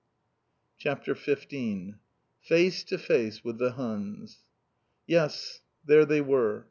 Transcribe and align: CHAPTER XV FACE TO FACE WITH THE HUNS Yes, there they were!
CHAPTER 0.79 1.13
XV 1.13 1.95
FACE 2.41 2.83
TO 2.85 2.97
FACE 2.97 3.43
WITH 3.43 3.59
THE 3.59 3.73
HUNS 3.73 4.39
Yes, 5.05 5.61
there 5.85 6.05
they 6.05 6.21
were! 6.21 6.59